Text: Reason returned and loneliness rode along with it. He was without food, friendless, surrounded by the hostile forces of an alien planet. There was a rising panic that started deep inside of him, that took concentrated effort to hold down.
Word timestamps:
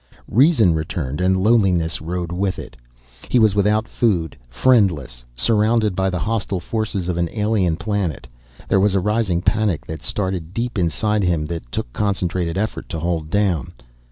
Reason 0.27 0.73
returned 0.73 1.21
and 1.21 1.37
loneliness 1.37 2.01
rode 2.01 2.31
along 2.31 2.41
with 2.41 2.57
it. 2.57 2.75
He 3.29 3.37
was 3.37 3.53
without 3.53 3.87
food, 3.87 4.35
friendless, 4.49 5.23
surrounded 5.35 5.95
by 5.95 6.09
the 6.09 6.17
hostile 6.17 6.59
forces 6.59 7.07
of 7.07 7.17
an 7.17 7.29
alien 7.31 7.75
planet. 7.75 8.25
There 8.67 8.79
was 8.79 8.95
a 8.95 8.99
rising 8.99 9.43
panic 9.43 9.85
that 9.85 10.01
started 10.01 10.55
deep 10.55 10.79
inside 10.79 11.21
of 11.21 11.29
him, 11.29 11.45
that 11.53 11.71
took 11.71 11.93
concentrated 11.93 12.57
effort 12.57 12.89
to 12.89 12.99
hold 12.99 13.29
down. 13.29 13.73